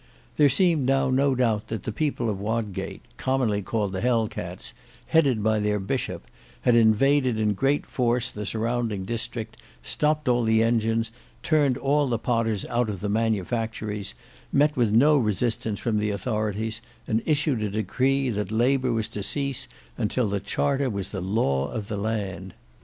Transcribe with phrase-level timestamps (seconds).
[0.37, 4.73] There seemed now no doubt that the people of Wodgate, commonly called the Hell cats,
[5.09, 6.23] headed by their Bishop,
[6.61, 11.11] had invaded in great force the surrounding district, stopped all the engines,
[11.43, 14.15] turned all the potters out of the manufactories,
[14.51, 19.21] met with no resistance from the authorities, and issued a decree that labour was to
[19.21, 19.67] cease
[19.99, 22.55] until the Charter was the law of the land.